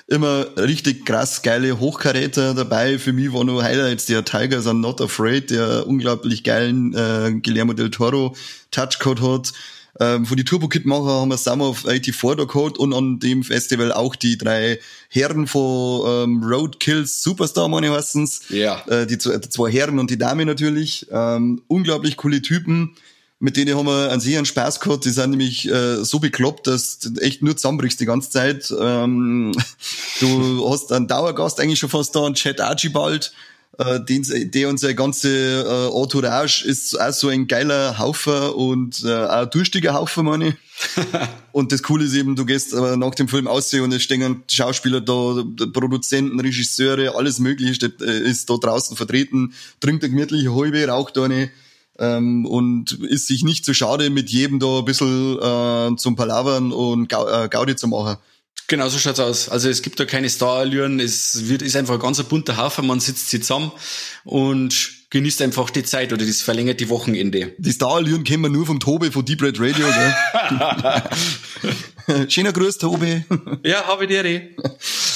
immer 0.07 0.45
richtig 0.55 1.03
krass 1.03 1.41
geile 1.41 1.79
Hochkaräter 1.79 2.53
dabei. 2.53 2.99
Für 2.99 3.11
mich 3.11 3.33
war 3.33 3.43
nur 3.43 3.63
Highlights 3.63 4.05
der 4.05 4.23
Tigers 4.23 4.67
are 4.67 4.75
Not 4.75 5.01
Afraid, 5.01 5.49
der 5.49 5.87
unglaublich 5.87 6.43
geilen 6.43 6.93
äh, 6.93 7.31
Guillermo 7.41 7.73
del 7.73 7.89
Toro 7.89 8.35
Touchcode 8.69 9.21
hat. 9.21 9.53
Ähm, 9.99 10.27
von 10.27 10.37
die 10.37 10.45
Turbo 10.45 10.67
Kid 10.67 10.85
Macher 10.85 11.21
haben 11.21 11.29
wir 11.29 11.37
Summer 11.37 11.69
of 11.69 11.79
84 11.79 12.37
da 12.37 12.43
gehabt 12.45 12.77
und 12.77 12.93
an 12.93 13.19
dem 13.19 13.43
Festival 13.43 13.91
auch 13.91 14.15
die 14.15 14.37
drei 14.37 14.79
Herren 15.09 15.47
von 15.47 16.03
ähm, 16.07 16.43
Roadkills 16.43 17.23
Superstar, 17.23 17.67
meine 17.67 17.91
heißen's. 17.91 18.43
Ja. 18.49 18.83
Äh, 18.87 19.07
die, 19.07 19.17
die 19.17 19.49
zwei 19.49 19.71
Herren 19.71 19.97
und 19.97 20.11
die 20.11 20.19
Dame 20.19 20.45
natürlich. 20.45 21.07
Ähm, 21.11 21.63
unglaublich 21.67 22.15
coole 22.15 22.43
Typen 22.43 22.95
mit 23.39 23.55
denen 23.55 23.77
haben 23.77 23.87
wir 23.87 24.11
an 24.11 24.19
sich 24.19 24.35
einen 24.35 24.45
Spaß 24.45 24.81
gehabt. 24.81 25.05
Die 25.05 25.11
sind 25.11 25.31
nämlich 25.31 25.67
äh, 25.67 26.03
so 26.03 26.19
bekloppt, 26.19 26.67
dass 26.67 26.99
du 26.99 27.19
echt 27.21 27.41
nur 27.41 27.55
zusammenbrichst 27.55 27.99
die 27.99 28.05
ganze 28.05 28.29
Zeit. 28.29 28.73
Ähm, 28.77 29.53
du 30.19 30.69
hast 30.69 30.91
einen 30.91 31.07
Dauergast 31.07 31.59
eigentlich 31.59 31.79
schon 31.79 31.89
fast 31.89 32.15
da, 32.15 32.25
einen 32.25 32.35
Chad 32.35 32.59
Archibald, 32.59 33.31
äh, 33.79 34.01
den, 34.01 34.51
der 34.51 34.67
unsere 34.67 34.93
ganze 34.93 35.29
äh, 35.29 36.01
Entourage 36.01 36.65
ist 36.65 36.99
auch 36.99 37.13
so 37.13 37.29
ein 37.29 37.47
geiler 37.47 37.97
Haufer 37.97 38.57
und 38.57 39.05
äh, 39.05 39.13
auch 39.13 39.43
ein 39.43 39.49
durstiger 39.51 39.93
Haufer, 39.93 40.21
meine 40.21 40.49
ich. 40.49 40.55
und 41.53 41.71
das 41.71 41.81
Coole 41.81 42.03
ist 42.03 42.13
eben, 42.13 42.35
du 42.35 42.45
gehst 42.45 42.73
aber 42.73 42.97
nach 42.97 43.15
dem 43.15 43.29
Film 43.29 43.47
aussehen 43.47 43.83
und 43.83 43.93
es 43.93 44.03
stehen 44.03 44.43
Schauspieler 44.49 44.99
da, 44.99 45.43
Produzenten, 45.71 46.41
Regisseure, 46.41 47.15
alles 47.15 47.39
mögliche 47.39 47.71
ist, 47.71 48.01
äh, 48.01 48.19
ist 48.19 48.49
da 48.49 48.57
draußen 48.57 48.97
vertreten, 48.97 49.53
trinkt 49.79 50.03
eine 50.03 50.11
gemütliche 50.11 50.53
Halbe, 50.53 50.85
raucht 50.85 51.17
eine 51.17 51.49
ähm, 51.99 52.45
und 52.45 52.93
ist 52.93 53.27
sich 53.27 53.43
nicht 53.43 53.65
zu 53.65 53.73
schade, 53.73 54.09
mit 54.09 54.29
jedem 54.29 54.59
da 54.59 54.79
ein 54.79 54.85
bisschen 54.85 55.37
äh, 55.37 55.95
zum 55.97 56.15
Palavern 56.15 56.71
und 56.71 57.11
äh, 57.13 57.49
Gaudi 57.49 57.75
zu 57.75 57.87
machen. 57.87 58.17
Genau, 58.67 58.87
so 58.87 58.99
schaut's 58.99 59.19
aus. 59.19 59.49
Also 59.49 59.67
es 59.67 59.81
gibt 59.81 59.99
da 59.99 60.05
keine 60.05 60.29
Starallüren, 60.29 60.99
es 60.99 61.49
wird, 61.49 61.63
ist 61.63 61.75
einfach 61.75 61.95
ein 61.95 61.99
ganz 61.99 62.21
bunter 62.23 62.57
Haufen, 62.57 62.85
man 62.85 62.99
sitzt 62.99 63.29
sich 63.29 63.41
zusammen 63.41 63.71
und 64.23 64.91
genießt 65.09 65.41
einfach 65.41 65.71
die 65.71 65.83
Zeit 65.83 66.13
oder 66.13 66.23
das 66.23 66.41
verlängerte 66.41 66.87
Wochenende. 66.89 67.53
Die 67.57 67.71
Starallüren 67.71 68.23
kennen 68.23 68.43
wir 68.43 68.49
nur 68.49 68.67
vom 68.67 68.79
Tobi 68.79 69.09
von 69.09 69.25
Deep 69.25 69.41
Red 69.41 69.59
Radio, 69.59 69.87
gell? 69.87 71.03
Schöner 72.29 72.53
Gruß, 72.53 72.77
Tobi. 72.77 73.23
ja, 73.63 73.87
habe 73.87 74.03
ich 74.03 74.09
dir 74.09 74.25
eh. 74.25 74.55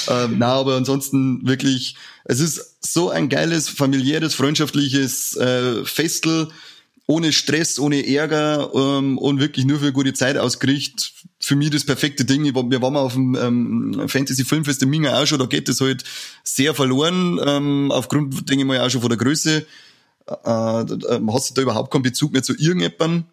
ähm, 0.08 0.36
na, 0.38 0.54
aber 0.54 0.76
ansonsten 0.76 1.48
wirklich, 1.48 1.96
es 2.26 2.40
ist 2.40 2.78
so 2.82 3.10
ein 3.10 3.30
geiles, 3.30 3.70
familiäres, 3.70 4.34
freundschaftliches 4.36 5.36
äh, 5.38 5.86
Festel 5.86 6.50
ohne 7.06 7.34
Stress, 7.34 7.80
ohne 7.80 8.08
Ärger 8.08 8.72
ähm, 8.74 9.18
und 9.18 9.40
wirklich 9.40 9.66
nur 9.66 9.80
für 9.80 9.92
gute 9.92 10.14
Zeit 10.14 10.38
ausgerichtet. 10.38 11.12
Für 11.40 11.56
mich 11.56 11.70
das 11.70 11.86
perfekte 11.86 12.24
Ding. 12.24 12.46
Ich 12.46 12.56
wir 12.56 12.82
waren 12.82 12.94
mal 12.94 13.02
auf 13.02 13.14
dem 13.14 13.36
ähm, 13.36 14.08
Fantasy 14.08 14.46
Filmfest 14.46 14.82
in 14.84 14.90
Minga 14.90 15.22
auch 15.22 15.26
schon, 15.26 15.40
da 15.40 15.46
geht 15.46 15.68
es 15.68 15.82
halt 15.82 16.04
sehr 16.44 16.74
verloren, 16.74 17.40
ähm, 17.46 17.92
aufgrund, 17.92 18.50
denke 18.50 18.64
ich 18.64 18.68
mal, 18.68 18.80
auch 18.80 18.90
schon 18.90 19.02
von 19.02 19.10
der 19.10 19.18
Größe. 19.18 19.66
Äh, 20.28 20.32
äh, 20.32 21.22
hast 21.28 21.50
du 21.50 21.54
da 21.56 21.62
überhaupt 21.62 21.92
keinen 21.92 22.04
Bezug 22.04 22.32
mehr 22.32 22.44
zu 22.44 22.54
irgendjemandem. 22.58 23.26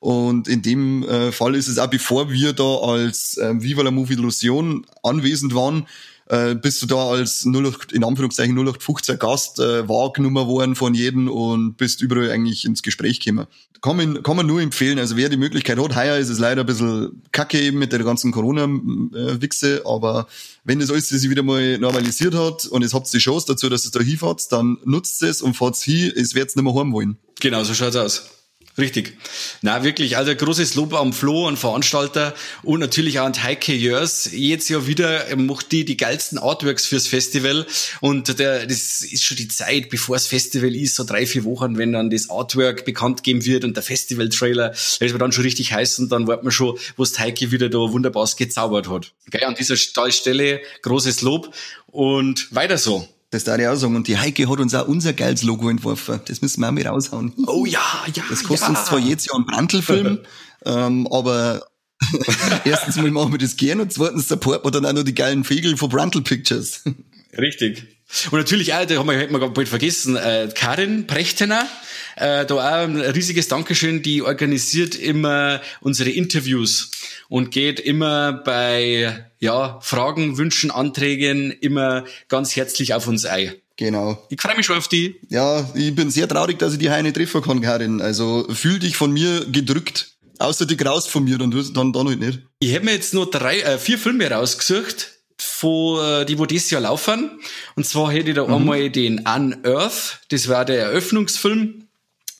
Und 0.00 0.48
in 0.48 0.62
dem 0.62 1.02
äh, 1.02 1.32
Fall 1.32 1.54
ist 1.54 1.68
es 1.68 1.78
auch, 1.78 1.88
bevor 1.88 2.30
wir 2.30 2.52
da 2.52 2.76
als 2.76 3.38
äh, 3.38 3.62
Viva 3.62 3.82
la 3.82 3.90
Movie 3.90 4.14
Illusion 4.14 4.86
anwesend 5.02 5.54
waren, 5.54 5.86
äh, 6.26 6.54
bist 6.54 6.82
du 6.82 6.86
da 6.86 7.08
als 7.08 7.46
08, 7.46 7.92
in 7.92 8.04
Anführungszeichen 8.04 8.54
0815 8.54 9.18
Gast 9.18 9.58
äh, 9.58 9.88
wahrgenommen 9.88 10.46
worden 10.46 10.74
von 10.74 10.94
jedem 10.94 11.28
und 11.28 11.76
bist 11.76 12.02
überall 12.02 12.30
eigentlich 12.30 12.64
ins 12.64 12.82
Gespräch 12.82 13.20
gekommen. 13.20 13.46
Kann 13.82 13.96
man, 13.96 14.22
kann 14.22 14.36
man 14.36 14.46
nur 14.46 14.62
empfehlen. 14.62 14.98
Also 14.98 15.16
wer 15.16 15.28
die 15.28 15.36
Möglichkeit 15.36 15.78
hat, 15.78 15.94
heuer 15.94 16.16
ist 16.16 16.30
es 16.30 16.38
leider 16.38 16.62
ein 16.62 16.66
bisschen 16.66 17.22
kacke 17.32 17.60
eben 17.60 17.78
mit 17.78 17.92
der 17.92 18.02
ganzen 18.02 18.32
Corona-Wichse, 18.32 19.82
aber 19.84 20.26
wenn 20.64 20.80
das 20.80 20.90
alles 20.90 21.10
sich 21.10 21.28
wieder 21.28 21.42
mal 21.42 21.78
normalisiert 21.78 22.34
hat 22.34 22.64
und 22.66 22.82
es 22.82 22.94
habt 22.94 23.12
die 23.12 23.18
Chance 23.18 23.46
dazu, 23.48 23.68
dass 23.68 23.84
es 23.84 23.90
da 23.90 24.00
hinfahrt, 24.00 24.50
dann 24.50 24.78
nutzt 24.84 25.22
es 25.22 25.42
und 25.42 25.54
fahrt 25.54 25.76
hin, 25.76 26.12
es 26.16 26.34
wird's 26.34 26.56
nicht 26.56 26.64
mehr 26.64 26.74
haben 26.74 26.92
wollen. 26.92 27.18
Genau, 27.40 27.62
so 27.64 27.74
schaut's 27.74 27.96
aus. 27.96 28.33
Richtig. 28.76 29.16
Na 29.62 29.84
wirklich, 29.84 30.16
also 30.16 30.34
großes 30.34 30.74
Lob 30.74 30.94
am 30.94 31.12
Flo 31.12 31.46
und 31.46 31.56
Veranstalter 31.56 32.34
und 32.64 32.80
natürlich 32.80 33.20
auch 33.20 33.26
an 33.26 33.40
Heike 33.40 33.72
Jörs. 33.72 34.30
Jetzt 34.32 34.68
ja 34.68 34.88
wieder 34.88 35.24
macht 35.36 35.70
die 35.70 35.84
die 35.84 35.96
geilsten 35.96 36.38
Artworks 36.38 36.84
fürs 36.84 37.06
Festival 37.06 37.66
und 38.00 38.36
der, 38.40 38.66
das 38.66 39.02
ist 39.02 39.22
schon 39.22 39.36
die 39.36 39.46
Zeit, 39.46 39.90
bevor 39.90 40.16
das 40.16 40.26
Festival 40.26 40.74
ist, 40.74 40.96
so 40.96 41.04
drei, 41.04 41.24
vier 41.24 41.44
Wochen, 41.44 41.78
wenn 41.78 41.92
dann 41.92 42.10
das 42.10 42.28
Artwork 42.30 42.84
bekannt 42.84 43.22
geben 43.22 43.44
wird 43.44 43.62
und 43.62 43.76
der 43.76 43.84
Festival-Trailer, 43.84 44.70
da 44.70 45.06
ist 45.06 45.12
man 45.12 45.20
dann 45.20 45.30
schon 45.30 45.44
richtig 45.44 45.72
heiß 45.72 46.00
und 46.00 46.10
dann 46.10 46.26
warten 46.26 46.44
wir 46.44 46.50
schon, 46.50 46.76
wo 46.96 47.04
es 47.04 47.16
Heike 47.16 47.52
wieder 47.52 47.68
da 47.68 47.78
wunderbar 47.78 48.28
gezaubert 48.36 48.88
hat. 48.88 49.12
Geil, 49.30 49.44
an 49.44 49.54
dieser 49.54 49.76
Stelle 49.76 50.60
großes 50.82 51.22
Lob 51.22 51.54
und 51.86 52.52
weiter 52.52 52.76
so. 52.76 53.08
Das 53.34 53.42
darf 53.42 53.58
ich 53.58 53.66
auch 53.66 53.74
sagen. 53.74 53.96
Und 53.96 54.06
die 54.06 54.16
Heike 54.16 54.48
hat 54.48 54.60
uns 54.60 54.76
auch 54.76 54.86
unser 54.86 55.12
geiles 55.12 55.42
Logo 55.42 55.68
entworfen. 55.68 56.20
Das 56.26 56.40
müssen 56.40 56.60
wir 56.60 56.68
auch 56.68 56.72
mit 56.72 56.86
raushauen. 56.86 57.32
Oh 57.48 57.66
ja, 57.66 57.80
ja. 58.14 58.22
Das 58.30 58.44
kostet 58.44 58.68
ja. 58.68 58.78
uns 58.78 58.84
zwar 58.84 59.00
jetzt 59.00 59.26
ja 59.26 59.34
einen 59.34 59.44
Brandl-Film, 59.44 60.20
ähm, 60.64 61.08
aber 61.10 61.66
erstens 62.64 62.94
mal 62.96 63.10
machen 63.10 63.32
wir 63.32 63.40
das 63.40 63.56
gern 63.56 63.80
und 63.80 63.92
zweitens 63.92 64.28
supporten 64.28 64.64
wir 64.64 64.70
dann 64.70 64.86
auch 64.86 64.92
noch 64.92 65.02
die 65.02 65.16
geilen 65.16 65.42
Vögel 65.42 65.76
von 65.76 65.88
Brandl 65.88 66.22
Pictures. 66.22 66.84
Richtig. 67.36 67.88
Und 68.30 68.38
natürlich 68.38 68.74
auch, 68.74 68.84
da 68.84 68.96
haben 68.96 69.08
wir, 69.08 69.18
hätten 69.18 69.32
wir 69.32 69.48
bald 69.48 69.68
vergessen, 69.68 70.16
äh, 70.16 70.48
Karin 70.54 71.06
Prechtener, 71.06 71.66
äh, 72.16 72.46
da 72.46 72.54
auch 72.54 72.84
ein 72.84 73.00
riesiges 73.00 73.48
Dankeschön, 73.48 74.02
die 74.02 74.22
organisiert 74.22 74.94
immer 74.94 75.60
unsere 75.80 76.10
Interviews 76.10 76.90
und 77.28 77.50
geht 77.50 77.80
immer 77.80 78.32
bei 78.32 79.30
ja, 79.40 79.78
Fragen, 79.82 80.38
Wünschen, 80.38 80.70
Anträgen 80.70 81.50
immer 81.50 82.04
ganz 82.28 82.54
herzlich 82.56 82.94
auf 82.94 83.06
uns 83.08 83.24
ein. 83.24 83.54
Genau. 83.76 84.24
Ich 84.30 84.40
freue 84.40 84.56
mich 84.56 84.66
schon 84.66 84.78
auf 84.78 84.88
die. 84.88 85.16
Ja, 85.28 85.68
ich 85.74 85.94
bin 85.94 86.10
sehr 86.10 86.28
traurig, 86.28 86.58
dass 86.58 86.74
ich 86.74 86.78
die 86.78 86.90
Heine 86.90 87.12
treffen 87.12 87.42
kann, 87.42 87.60
Karin. 87.60 88.00
Also 88.00 88.46
fühl 88.52 88.78
dich 88.78 88.96
von 88.96 89.12
mir 89.12 89.46
gedrückt. 89.46 90.12
Außer 90.38 90.66
die 90.66 90.76
graust 90.76 91.10
von 91.10 91.24
mir, 91.24 91.38
dann, 91.38 91.50
dann, 91.50 91.92
dann 91.92 92.08
halt 92.08 92.20
nicht. 92.20 92.40
Ich 92.58 92.74
habe 92.74 92.84
mir 92.84 92.92
jetzt 92.92 93.14
nur 93.14 93.30
drei, 93.30 93.60
äh, 93.60 93.78
vier 93.78 93.98
Filme 93.98 94.30
rausgesucht, 94.30 95.13
von, 95.44 96.22
äh, 96.22 96.24
die 96.24 96.38
wo 96.38 96.46
dieses 96.46 96.70
Jahr 96.70 96.80
laufen. 96.80 97.40
Und 97.76 97.86
zwar 97.86 98.10
hätte 98.12 98.30
ich 98.30 98.36
da 98.36 98.46
mhm. 98.46 98.54
einmal 98.54 98.90
den 98.90 99.20
Unearth, 99.20 100.20
das 100.28 100.48
war 100.48 100.64
der 100.64 100.80
Eröffnungsfilm. 100.80 101.84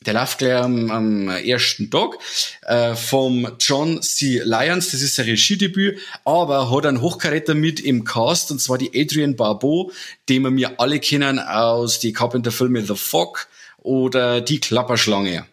Der 0.06 0.12
läuft 0.12 0.38
gleich 0.38 0.62
am, 0.62 0.90
am 0.90 1.28
ersten 1.28 1.90
Tag 1.90 2.18
äh, 2.66 2.94
vom 2.94 3.49
John 3.58 4.02
C. 4.02 4.42
Lyons, 4.44 4.90
das 4.90 5.00
ist 5.00 5.14
sein 5.14 5.25
Regiedebüt, 5.25 5.99
aber 6.25 6.70
hat 6.70 6.84
einen 6.84 7.00
Hochkaräter 7.00 7.54
mit 7.54 7.80
im 7.80 8.04
Cast, 8.04 8.50
und 8.50 8.61
zwar 8.61 8.76
die 8.76 8.90
Adrian 8.94 9.34
Barbeau, 9.34 9.90
den 10.28 10.42
wir 10.42 10.50
mir 10.50 10.78
alle 10.78 11.00
kennen 11.00 11.38
aus 11.38 12.00
die 12.00 12.12
Carpenter-Filme 12.12 12.84
The 12.84 12.96
Fog 12.96 13.49
oder 13.78 14.42
Die 14.42 14.61
Klapperschlange. 14.61 15.46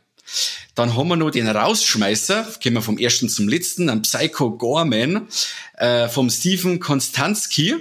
Dann 0.76 0.96
haben 0.96 1.10
wir 1.10 1.16
noch 1.16 1.32
den 1.32 1.48
Rausschmeißer, 1.48 2.56
gehen 2.60 2.74
wir 2.74 2.82
vom 2.82 2.98
ersten 2.98 3.30
zum 3.30 3.48
letzten, 3.48 3.90
ein 3.90 4.02
Psycho 4.02 4.52
Gorman 4.52 5.28
äh, 5.78 6.08
vom 6.08 6.30
Stephen 6.30 6.80
Konstanski. 6.80 7.76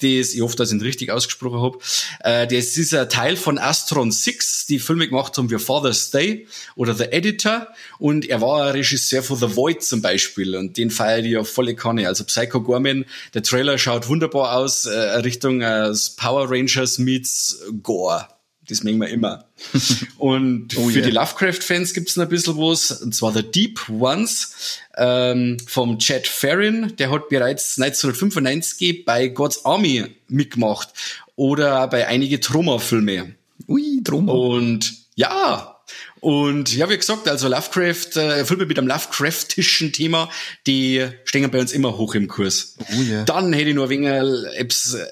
Das, 0.00 0.34
ich 0.34 0.40
hoffe, 0.40 0.56
dass 0.56 0.70
ich 0.70 0.78
ihn 0.78 0.82
richtig 0.82 1.10
ausgesprochen 1.10 1.62
habe. 1.62 1.78
Äh, 2.20 2.46
das 2.48 2.76
ist 2.76 2.92
ein 2.94 3.08
Teil 3.08 3.36
von 3.36 3.58
Astron 3.58 4.10
6, 4.10 4.66
die 4.66 4.80
Filme 4.80 5.06
gemacht 5.08 5.38
haben 5.38 5.50
wie 5.50 5.58
Father's 5.58 6.10
Day 6.10 6.48
oder 6.74 6.94
The 6.94 7.04
Editor. 7.04 7.68
Und 7.98 8.28
er 8.28 8.40
war 8.40 8.74
Regisseur 8.74 9.22
von 9.22 9.38
The 9.38 9.54
Void 9.56 9.82
zum 9.82 10.02
Beispiel. 10.02 10.56
Und 10.56 10.76
den 10.76 10.90
feiere 10.90 11.20
ich 11.20 11.32
ja 11.32 11.44
volle 11.44 11.76
Kanne. 11.76 12.08
Also 12.08 12.24
Psycho 12.24 12.60
Gorman, 12.60 13.04
der 13.34 13.44
Trailer 13.44 13.78
schaut 13.78 14.08
wunderbar 14.08 14.56
aus, 14.56 14.84
äh, 14.84 14.98
Richtung 14.98 15.62
äh, 15.62 15.92
Power 16.16 16.50
Rangers 16.50 16.98
meets 16.98 17.62
Gore. 17.82 18.28
Das 18.68 18.82
mögen 18.82 18.98
wir 18.98 19.08
immer. 19.08 19.44
Und 20.18 20.76
oh 20.76 20.88
für 20.88 20.98
yeah. 20.98 21.06
die 21.06 21.12
Lovecraft-Fans 21.12 21.92
gibt's 21.94 22.16
noch 22.16 22.24
ein 22.24 22.30
bisschen 22.30 22.56
was, 22.56 22.90
und 23.02 23.14
zwar 23.14 23.32
The 23.32 23.42
Deep 23.42 23.88
Ones 23.88 24.78
ähm, 24.96 25.58
vom 25.66 25.98
Chad 25.98 26.26
Farron. 26.26 26.94
Der 26.96 27.10
hat 27.10 27.28
bereits 27.28 27.78
1995 27.78 29.04
bei 29.04 29.28
God's 29.28 29.64
Army 29.64 30.06
mitgemacht 30.28 30.88
oder 31.36 31.86
bei 31.88 32.06
einige 32.06 32.40
Troma-Filme. 32.40 33.34
Ui, 33.68 34.00
Troma. 34.02 34.32
Und 34.32 34.94
ja, 35.14 35.73
und 36.24 36.74
ja, 36.74 36.88
wie 36.88 36.96
gesagt, 36.96 37.28
also 37.28 37.48
Lovecraft, 37.48 38.16
äh, 38.16 38.46
Filme 38.46 38.64
mit 38.64 38.78
einem 38.78 38.88
Lovecraftischen 38.88 39.92
Thema, 39.92 40.30
die 40.66 41.06
stehen 41.26 41.50
bei 41.50 41.60
uns 41.60 41.70
immer 41.72 41.98
hoch 41.98 42.14
im 42.14 42.28
Kurs. 42.28 42.76
Oh 42.80 43.02
yeah. 43.02 43.24
Dann 43.24 43.52
hätte 43.52 43.68
ich 43.68 43.74
nur 43.74 43.84
ein 43.84 43.90
wenig, 43.90 44.08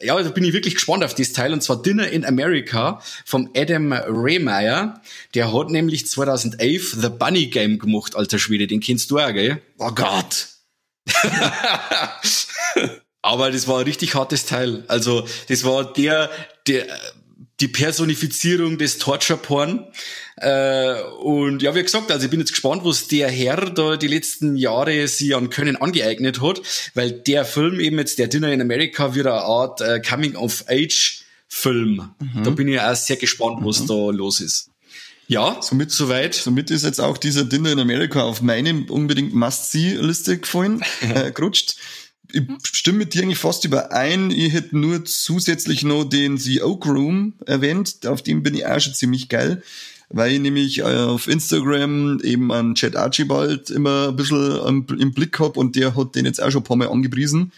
ja, 0.00 0.22
da 0.22 0.30
bin 0.30 0.42
ich 0.42 0.54
wirklich 0.54 0.76
gespannt 0.76 1.04
auf 1.04 1.14
dieses 1.14 1.34
Teil, 1.34 1.52
und 1.52 1.62
zwar 1.62 1.82
Dinner 1.82 2.08
in 2.08 2.24
America 2.24 3.02
vom 3.26 3.50
Adam 3.54 3.92
Rehmeyer. 3.92 5.02
Der 5.34 5.52
hat 5.52 5.68
nämlich 5.68 6.06
2011 6.06 6.96
The 6.98 7.10
Bunny 7.10 7.48
Game 7.48 7.78
gemacht, 7.78 8.16
alter 8.16 8.38
Schwede, 8.38 8.66
den 8.66 8.80
kennst 8.80 9.10
du 9.10 9.18
auch, 9.18 9.34
gell? 9.34 9.60
Oh 9.76 9.90
Gott! 9.90 10.48
Aber 13.20 13.50
das 13.50 13.68
war 13.68 13.80
ein 13.80 13.84
richtig 13.84 14.14
hartes 14.14 14.46
Teil. 14.46 14.84
Also, 14.88 15.28
das 15.48 15.62
war 15.64 15.92
der, 15.92 16.30
der, 16.66 16.86
die 17.62 17.68
Personifizierung 17.68 18.76
des 18.76 18.98
Torture-Porn. 18.98 19.86
Äh, 20.36 21.00
und 21.20 21.62
ja, 21.62 21.74
wie 21.74 21.82
gesagt, 21.82 22.10
also 22.10 22.24
ich 22.24 22.30
bin 22.30 22.40
jetzt 22.40 22.50
gespannt, 22.50 22.82
was 22.84 23.08
der 23.08 23.30
Herr 23.30 23.70
da 23.70 23.96
die 23.96 24.08
letzten 24.08 24.56
Jahre 24.56 25.08
sich 25.08 25.34
an 25.34 25.48
Können 25.48 25.76
angeeignet 25.76 26.42
hat, 26.42 26.60
weil 26.94 27.12
der 27.12 27.44
Film 27.44 27.78
eben 27.80 27.98
jetzt, 27.98 28.18
der 28.18 28.26
Dinner 28.26 28.52
in 28.52 28.60
America, 28.60 29.14
wird 29.14 29.28
eine 29.28 29.40
Art 29.40 29.80
äh, 29.80 30.00
Coming-of-Age-Film. 30.00 32.10
Mhm. 32.18 32.44
Da 32.44 32.50
bin 32.50 32.68
ich 32.68 32.80
auch 32.80 32.96
sehr 32.96 33.16
gespannt, 33.16 33.58
was 33.62 33.80
mhm. 33.80 33.86
da 33.86 34.10
los 34.10 34.40
ist. 34.40 34.68
Ja, 35.28 35.58
somit 35.62 35.92
soweit. 35.92 36.34
Somit 36.34 36.70
ist 36.70 36.84
jetzt 36.84 37.00
auch 37.00 37.16
dieser 37.16 37.44
Dinner 37.44 37.72
in 37.72 37.78
America 37.78 38.22
auf 38.22 38.42
meine 38.42 38.84
unbedingt 38.88 39.32
Must-See-Liste 39.32 40.38
gefallen, 40.38 40.82
äh, 41.14 41.30
gerutscht 41.30 41.76
ich 42.32 42.44
stimme 42.64 42.98
mit 42.98 43.14
dir 43.14 43.22
eigentlich 43.22 43.38
fast 43.38 43.64
überein. 43.64 44.30
Ich 44.30 44.52
hätte 44.52 44.76
nur 44.76 45.04
zusätzlich 45.04 45.82
noch 45.84 46.04
den 46.04 46.38
The 46.38 46.62
Oak 46.62 46.86
Room 46.86 47.34
erwähnt. 47.46 48.06
Auf 48.06 48.22
dem 48.22 48.42
bin 48.42 48.54
ich 48.54 48.66
auch 48.66 48.80
schon 48.80 48.94
ziemlich 48.94 49.28
geil. 49.28 49.62
Weil 50.08 50.32
ich 50.32 50.40
nämlich 50.40 50.78
äh, 50.78 50.82
auf 50.82 51.26
Instagram 51.26 52.20
eben 52.22 52.52
an 52.52 52.74
Chad 52.74 52.96
Archibald 52.96 53.70
immer 53.70 54.08
ein 54.08 54.16
bisschen 54.16 54.86
im 54.98 55.12
Blick 55.12 55.38
hab 55.40 55.56
und 55.56 55.74
der 55.74 55.96
hat 55.96 56.14
den 56.14 56.26
jetzt 56.26 56.42
auch 56.42 56.50
schon 56.50 56.60
ein 56.60 56.64
paar 56.64 56.76
Mal 56.76 56.88
angepriesen. 56.88 57.52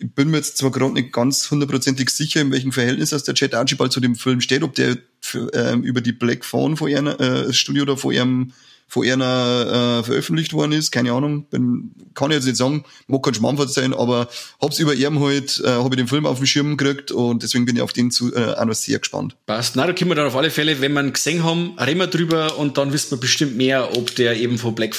Ich 0.00 0.12
bin 0.12 0.30
mir 0.30 0.36
jetzt 0.36 0.58
zwar 0.58 0.70
gerade 0.70 0.92
nicht 0.92 1.12
ganz 1.12 1.50
hundertprozentig 1.50 2.10
sicher, 2.10 2.40
in 2.40 2.52
welchem 2.52 2.72
Verhältnis 2.72 3.10
dass 3.10 3.24
der 3.24 3.34
Chad 3.34 3.54
Archibald 3.54 3.90
zu 3.92 4.00
dem 4.00 4.16
Film 4.16 4.40
steht, 4.40 4.62
ob 4.62 4.74
der 4.74 4.98
für, 5.20 5.50
ähm, 5.54 5.82
über 5.82 6.00
die 6.00 6.12
Black 6.12 6.44
Phone 6.44 6.76
vor 6.76 6.88
ihrem 6.88 7.06
äh, 7.06 7.52
Studio 7.52 7.84
oder 7.84 7.96
vor 7.96 8.12
ihrem 8.12 8.52
von 8.88 9.06
einer 9.06 10.00
äh, 10.00 10.02
veröffentlicht 10.02 10.54
worden 10.54 10.72
ist, 10.72 10.90
keine 10.90 11.12
Ahnung, 11.12 11.44
bin, 11.44 11.92
kann 12.14 12.30
ich 12.30 12.36
jetzt 12.36 12.46
nicht 12.46 12.56
sagen, 12.56 12.84
mag 13.06 13.22
kein 13.22 13.34
Schmampfer 13.34 13.68
sein, 13.68 13.92
aber 13.92 14.28
hab's 14.60 14.78
über 14.78 14.94
ihm 14.94 15.20
halt, 15.20 15.62
äh, 15.62 15.68
habe 15.68 15.90
ich 15.90 15.96
den 15.96 16.08
Film 16.08 16.24
auf 16.24 16.38
dem 16.38 16.46
Schirm 16.46 16.76
gekriegt 16.76 17.12
und 17.12 17.42
deswegen 17.42 17.66
bin 17.66 17.76
ich 17.76 17.82
auf 17.82 17.92
den 17.92 18.10
zu, 18.10 18.34
äh, 18.34 18.54
auch 18.54 18.64
noch 18.64 18.74
sehr 18.74 18.98
gespannt. 18.98 19.36
Passt. 19.44 19.76
Na, 19.76 19.86
da 19.86 19.92
können 19.92 20.10
wir 20.10 20.14
dann 20.14 20.26
auf 20.26 20.36
alle 20.36 20.50
Fälle, 20.50 20.80
wenn 20.80 20.94
wir 20.94 21.02
ihn 21.02 21.12
gesehen 21.12 21.44
haben, 21.44 21.78
reden 21.78 22.00
wir 22.00 22.06
drüber 22.06 22.58
und 22.58 22.78
dann 22.78 22.92
wissen 22.92 23.10
wir 23.10 23.18
bestimmt 23.18 23.56
mehr, 23.56 23.96
ob 23.96 24.14
der 24.14 24.36
eben 24.36 24.56
von 24.56 24.74
Black 24.74 24.96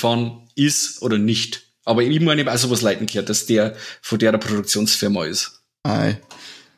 ist 0.55 1.01
oder 1.01 1.17
nicht. 1.17 1.63
Aber 1.83 2.03
ich 2.03 2.21
meine, 2.21 2.43
ich 2.43 2.47
auch 2.47 2.57
sowas 2.57 2.83
leiten 2.83 3.07
gehört, 3.07 3.29
dass 3.29 3.47
der 3.47 3.75
von 4.01 4.19
der 4.19 4.37
Produktionsfirma 4.37 5.25
ist. 5.25 5.61
Ei. 5.81 6.19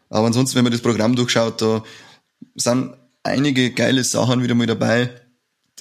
Aber 0.10 0.28
ansonsten, 0.28 0.56
wenn 0.56 0.64
man 0.64 0.72
das 0.72 0.82
Programm 0.82 1.16
durchschaut, 1.16 1.62
da 1.62 1.84
sind 2.56 2.94
einige 3.24 3.72
geile 3.72 4.04
Sachen 4.06 4.44
wieder 4.44 4.56
mal 4.56 4.68
dabei. 4.68 5.10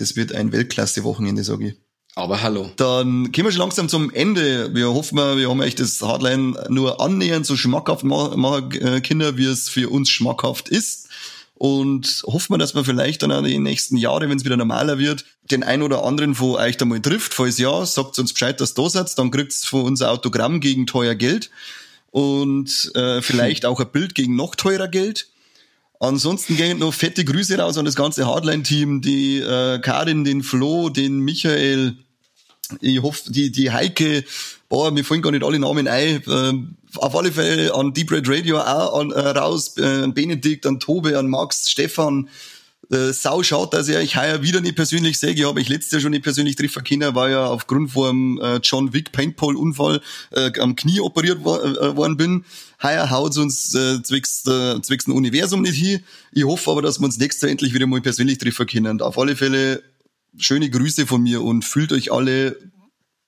Das 0.00 0.16
wird 0.16 0.35
ein 0.35 0.50
Weltklasse-Wochenende, 0.50 1.45
sage 1.45 1.69
ich. 1.69 1.75
Aber 2.14 2.42
hallo. 2.42 2.71
Dann 2.76 3.30
kommen 3.33 3.47
wir 3.47 3.52
schon 3.52 3.61
langsam 3.61 3.88
zum 3.90 4.11
Ende. 4.12 4.75
Wir 4.75 4.88
hoffen, 4.88 5.19
wir 5.19 5.49
haben 5.49 5.61
euch 5.61 5.75
das 5.75 6.00
Hardline 6.00 6.54
nur 6.71 7.02
annähernd 7.02 7.45
so 7.45 7.54
schmackhaft 7.54 8.02
machen, 8.02 8.73
äh, 8.73 9.00
Kinder, 9.02 9.37
wie 9.37 9.45
es 9.45 9.69
für 9.69 9.90
uns 9.90 10.09
schmackhaft 10.09 10.71
ist. 10.71 11.09
Und 11.54 12.23
hoffen 12.26 12.54
wir, 12.54 12.59
dass 12.59 12.75
wir 12.75 12.83
vielleicht 12.83 13.23
dann 13.23 13.30
auch 13.30 13.45
die 13.45 13.59
nächsten 13.59 13.99
Jahre, 13.99 14.30
wenn 14.30 14.38
es 14.38 14.47
wieder 14.47 14.57
normaler 14.57 14.99
wird, 14.99 15.26
den 15.50 15.62
ein 15.62 15.83
oder 15.83 16.02
anderen 16.02 16.35
von 16.35 16.54
euch 16.54 16.78
da 16.78 16.87
mal 16.87 17.00
trifft. 17.00 17.35
Falls 17.35 17.59
ja, 17.59 17.85
sagt 17.85 18.19
uns 18.19 18.33
Bescheid, 18.33 18.59
dass 18.59 18.73
du 18.73 18.85
da 18.85 18.88
seid. 18.88 19.19
Dann 19.19 19.30
kriegt's 19.30 19.66
von 19.66 19.83
uns 19.83 20.00
ein 20.00 20.09
Autogramm 20.09 20.61
gegen 20.61 20.87
teuer 20.87 21.14
Geld. 21.14 21.50
Und 22.11 22.90
äh, 22.95 23.21
vielleicht 23.21 23.66
auch 23.66 23.78
ein 23.78 23.92
Bild 23.92 24.14
gegen 24.14 24.35
noch 24.35 24.54
teurer 24.54 24.88
Geld. 24.88 25.28
Ansonsten 26.02 26.57
gehen 26.57 26.78
noch 26.78 26.95
fette 26.95 27.26
Grüße 27.26 27.59
raus 27.59 27.76
an 27.76 27.85
das 27.85 27.95
ganze 27.95 28.26
Hardline-Team, 28.26 29.02
die 29.02 29.38
äh, 29.38 29.78
Karin, 29.80 30.25
den 30.25 30.42
Flo, 30.42 30.88
den 30.88 31.21
Michael, 31.21 31.99
ich 32.80 33.02
hoffe, 33.02 33.30
die, 33.30 33.52
die 33.52 33.71
Heike, 33.71 34.25
boah, 34.71 34.90
mir 34.90 35.04
fallen 35.04 35.21
gar 35.21 35.30
nicht 35.30 35.45
alle 35.45 35.59
Namen 35.59 35.87
ein. 35.87 36.23
Äh, 36.26 36.52
auf 36.97 37.14
alle 37.14 37.30
Fälle 37.30 37.75
an 37.75 37.92
Deep 37.92 38.11
Red 38.12 38.28
Radio 38.28 38.59
auch 38.61 38.99
an, 38.99 39.11
äh, 39.11 39.21
raus, 39.21 39.76
äh, 39.76 40.09
Benedikt, 40.09 40.66
an 40.66 40.80
Tobe, 40.80 41.19
an 41.19 41.28
Max, 41.28 41.71
Stefan, 41.71 42.30
äh, 42.90 43.12
sau 43.12 43.42
schaut, 43.42 43.72
dass 43.75 43.88
ich 43.88 43.96
euch 43.96 44.16
heuer 44.16 44.42
wieder 44.42 44.60
nicht 44.60 44.75
persönlich 44.75 45.18
sehe. 45.18 45.30
Ich 45.30 45.44
habe 45.44 45.60
ich 45.60 45.68
letztes 45.68 45.92
Jahr 45.92 46.00
schon 46.00 46.10
nicht 46.10 46.25
persönlich 46.25 46.56
treffen 46.56 46.82
können, 46.82 47.14
war 47.14 47.28
ja 47.30 47.46
aufgrund 47.46 47.92
vom 47.92 48.40
äh, 48.40 48.56
John 48.62 48.92
Wick 48.92 49.12
Paintball-Unfall 49.12 50.00
äh, 50.32 50.58
am 50.58 50.75
Knie 50.75 51.00
operiert 51.00 51.38
wo, 51.42 51.56
äh, 51.56 51.96
worden 51.96 52.16
bin. 52.16 52.44
Heuer 52.82 53.10
haut 53.10 53.37
uns 53.37 53.75
äh, 53.75 54.02
zwecks, 54.02 54.46
äh, 54.46 54.80
zwecks 54.82 55.06
ein 55.06 55.12
Universum 55.12 55.62
nicht 55.62 55.76
hin. 55.76 56.00
Ich 56.32 56.44
hoffe 56.44 56.70
aber, 56.70 56.82
dass 56.82 56.99
wir 56.99 57.04
uns 57.04 57.18
nächstes 57.18 57.42
Jahr 57.42 57.50
endlich 57.50 57.75
wieder 57.75 57.87
mal 57.87 58.00
persönlich 58.00 58.38
treffen 58.38 58.66
können. 58.66 58.87
Und 58.87 59.02
auf 59.02 59.18
alle 59.18 59.37
Fälle 59.37 59.82
schöne 60.37 60.70
Grüße 60.70 61.06
von 61.06 61.22
mir 61.22 61.42
und 61.42 61.64
fühlt 61.64 61.92
euch 61.92 62.10
alle 62.12 62.56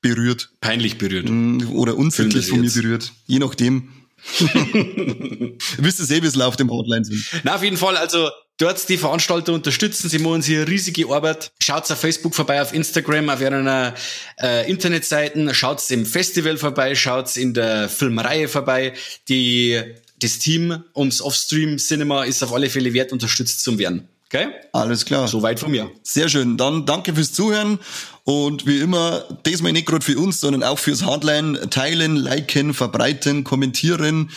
berührt. 0.00 0.50
Peinlich 0.61 0.99
berührt. 0.99 1.30
Oder 1.71 1.97
unsittlich 1.97 2.49
von 2.49 2.61
mir 2.61 2.71
berührt. 2.71 3.12
Je 3.26 3.38
nachdem. 3.38 3.90
Wisst 5.79 6.00
ihr 6.00 6.17
eh, 6.17 6.23
wie 6.23 6.26
es 6.26 6.41
auf 6.41 6.57
dem 6.57 6.71
Hotline 6.71 7.05
sind. 7.05 7.25
Na, 7.43 7.57
auf 7.57 7.62
jeden 7.62 7.76
Fall, 7.76 7.97
also 7.97 8.31
dort 8.59 8.88
die 8.88 8.97
Veranstalter 8.97 9.52
unterstützen. 9.52 10.09
Sie 10.09 10.19
machen 10.19 10.43
hier 10.43 10.67
riesige 10.67 11.09
Arbeit. 11.09 11.52
Schaut 11.61 11.91
auf 11.91 11.99
Facebook 11.99 12.35
vorbei, 12.35 12.62
auf 12.62 12.73
Instagram, 12.73 13.29
auf 13.29 13.41
ihren 13.41 13.67
äh, 13.67 14.71
Internetseiten. 14.71 15.52
Schaut 15.55 15.91
im 15.91 16.07
Festival 16.07 16.57
vorbei, 16.57 16.95
schaut 16.95 17.37
in 17.37 17.55
der 17.55 17.88
Filmreihe 17.88 18.49
vorbei. 18.49 18.93
Die, 19.29 19.81
das 20.21 20.38
Team 20.38 20.85
ums 20.95 21.21
Offstream 21.21 21.79
Cinema 21.79 22.25
ist 22.25 22.43
auf 22.43 22.52
alle 22.52 22.71
Fälle 22.71 22.95
wert, 22.95 23.12
unterstützt 23.12 23.62
zu 23.62 23.79
werden. 23.79 24.09
Okay? 24.32 24.48
Alles 24.72 25.04
klar. 25.04 25.28
Soweit 25.28 25.60
von 25.60 25.70
mir. 25.70 25.90
Sehr 26.02 26.30
schön. 26.30 26.56
Dann 26.56 26.86
danke 26.86 27.14
fürs 27.14 27.34
Zuhören 27.34 27.78
und 28.24 28.66
wie 28.66 28.78
immer, 28.78 29.24
diesmal 29.44 29.72
nicht 29.72 29.86
gerade 29.86 30.02
für 30.02 30.18
uns, 30.18 30.40
sondern 30.40 30.62
auch 30.62 30.78
fürs 30.78 31.04
Hardline 31.04 31.68
teilen, 31.68 32.16
liken, 32.16 32.72
verbreiten, 32.72 33.44
kommentieren, 33.44 34.30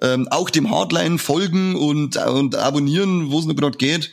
ähm, 0.00 0.26
auch 0.30 0.48
dem 0.48 0.70
Hardline 0.70 1.18
folgen 1.18 1.74
und, 1.74 2.16
und 2.16 2.56
abonnieren, 2.56 3.30
wo 3.30 3.40
es 3.40 3.44
noch 3.44 3.54
gerade 3.54 3.76
geht. 3.76 4.12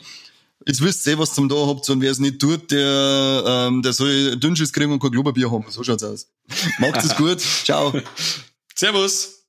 Jetzt 0.66 0.82
wisst 0.82 1.06
ihr, 1.06 1.18
was 1.18 1.32
zum 1.32 1.48
da 1.48 1.66
habt 1.66 1.88
und 1.88 2.02
wer 2.02 2.10
es 2.10 2.18
nicht 2.18 2.38
tut, 2.38 2.70
der, 2.70 3.42
ähm, 3.46 3.80
der 3.80 3.94
soll 3.94 4.36
Dünnschiss 4.36 4.74
kriegen 4.74 4.92
und 4.92 5.00
kein 5.00 5.10
Klopapier 5.10 5.50
haben. 5.50 5.64
So 5.70 5.82
schaut's 5.82 6.02
aus. 6.02 6.28
Macht's 6.80 7.06
es 7.06 7.16
gut. 7.16 7.40
Ciao. 7.64 7.94
Servus. 8.74 9.39